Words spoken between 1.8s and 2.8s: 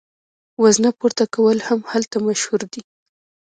هلته مشهور